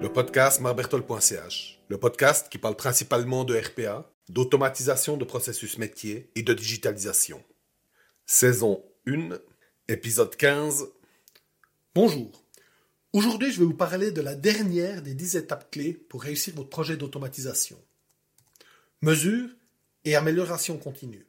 [0.00, 6.42] Le podcast marbertol.ch, le podcast qui parle principalement de RPA, d'automatisation de processus métiers et
[6.42, 7.42] de digitalisation.
[8.26, 9.38] Saison 1,
[9.88, 10.88] épisode 15.
[11.94, 12.44] Bonjour.
[13.12, 16.70] Aujourd'hui, je vais vous parler de la dernière des 10 étapes clés pour réussir votre
[16.70, 17.76] projet d'automatisation.
[19.02, 19.48] Mesure
[20.04, 21.26] et amélioration continue.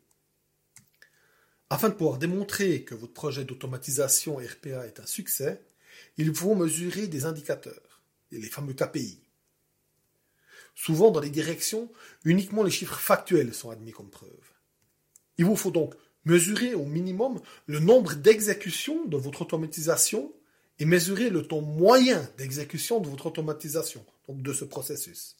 [1.71, 5.61] Afin de pouvoir démontrer que votre projet d'automatisation RPA est un succès,
[6.17, 9.21] il faut mesurer des indicateurs, les fameux KPI.
[10.75, 11.89] Souvent, dans les directions,
[12.25, 14.51] uniquement les chiffres factuels sont admis comme preuve.
[15.37, 20.33] Il vous faut donc mesurer au minimum le nombre d'exécutions de votre automatisation
[20.77, 25.37] et mesurer le temps moyen d'exécution de votre automatisation, donc de ce processus.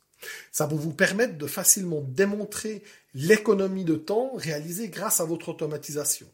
[0.52, 6.28] Ça va vous permettre de facilement démontrer l'économie de temps réalisée grâce à votre automatisation.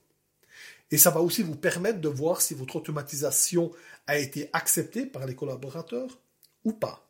[0.92, 3.72] Et ça va aussi vous permettre de voir si votre automatisation
[4.08, 6.20] a été acceptée par les collaborateurs
[6.64, 7.04] ou pas.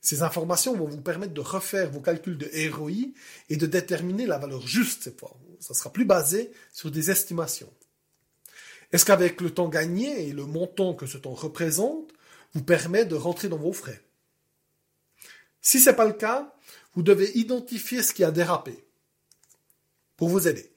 [0.00, 3.12] Ces informations vont vous permettre de refaire vos calculs de ROI
[3.50, 5.36] et de déterminer la valeur juste cette fois.
[5.60, 7.70] Ça sera plus basé sur des estimations.
[8.92, 12.12] Est-ce qu'avec le temps gagné et le montant que ce temps représente,
[12.54, 14.00] vous permet de rentrer dans vos frais?
[15.60, 16.54] Si ce n'est pas le cas,
[16.94, 18.84] vous devez identifier ce qui a dérapé
[20.16, 20.70] pour vous aider.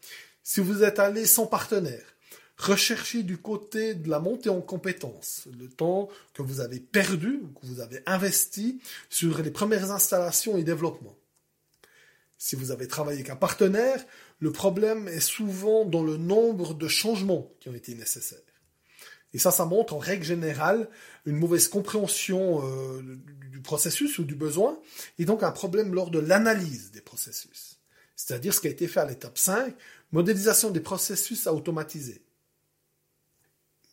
[0.43, 2.05] Si vous êtes allé sans partenaire,
[2.57, 7.65] recherchez du côté de la montée en compétences, le temps que vous avez perdu, que
[7.65, 11.17] vous avez investi sur les premières installations et développements.
[12.37, 14.05] Si vous avez travaillé avec un partenaire,
[14.39, 18.52] le problème est souvent dans le nombre de changements qui ont été nécessaires.
[19.33, 20.87] Et ça, ça montre en règle générale
[21.25, 23.01] une mauvaise compréhension euh,
[23.51, 24.79] du processus ou du besoin,
[25.17, 27.79] et donc un problème lors de l'analyse des processus.
[28.15, 29.73] C'est-à-dire ce qui a été fait à l'étape 5,
[30.11, 32.21] modélisation des processus à automatiser.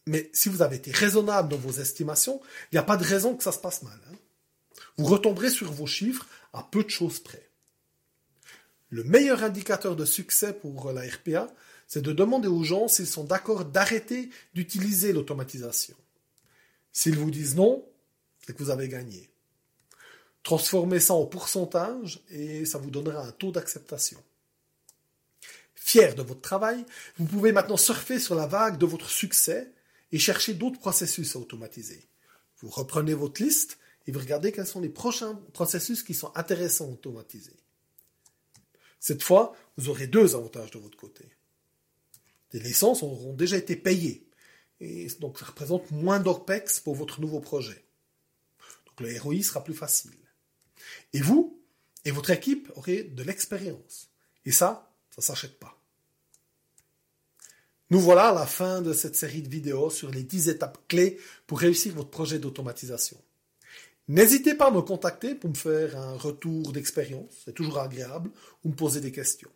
[0.06, 3.34] Mais si vous avez été raisonnable dans vos estimations, il n'y a pas de raison
[3.34, 3.98] que ça se passe mal.
[4.10, 4.16] Hein.
[4.98, 7.48] Vous retomberez sur vos chiffres à peu de choses près.
[8.88, 11.47] Le meilleur indicateur de succès pour la RPA,
[11.90, 15.96] c'est de demander aux gens s'ils sont d'accord d'arrêter d'utiliser l'automatisation.
[16.92, 17.84] S'ils vous disent non,
[18.46, 19.28] c'est que vous avez gagné.
[20.44, 24.22] Transformez ça en pourcentage et ça vous donnera un taux d'acceptation.
[25.74, 26.86] Fier de votre travail,
[27.18, 29.72] vous pouvez maintenant surfer sur la vague de votre succès
[30.12, 32.06] et chercher d'autres processus à automatiser.
[32.58, 36.86] Vous reprenez votre liste et vous regardez quels sont les prochains processus qui sont intéressants
[36.86, 37.56] à automatiser.
[39.00, 41.24] Cette fois, vous aurez deux avantages de votre côté
[42.53, 44.27] des licences auront déjà été payées.
[44.81, 47.84] Et donc ça représente moins d'OPEX pour votre nouveau projet.
[48.87, 50.12] Donc le ROI sera plus facile.
[51.12, 51.61] Et vous
[52.05, 54.11] et votre équipe aurez de l'expérience.
[54.44, 55.81] Et ça, ça s'achète pas.
[57.91, 61.19] Nous voilà à la fin de cette série de vidéos sur les 10 étapes clés
[61.47, 63.21] pour réussir votre projet d'automatisation.
[64.06, 68.31] N'hésitez pas à me contacter pour me faire un retour d'expérience, c'est toujours agréable,
[68.65, 69.50] ou me poser des questions.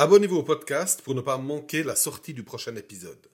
[0.00, 3.26] Abonnez-vous au podcast pour ne pas manquer la sortie du prochain épisode.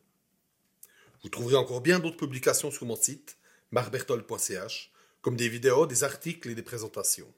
[1.23, 3.37] Vous trouverez encore bien d'autres publications sur mon site,
[3.71, 4.91] marbertol.ch,
[5.23, 7.33] comme des vidéos, des articles et des présentations.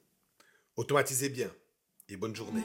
[0.77, 1.51] Automatisez bien
[2.09, 2.63] et bonne journée.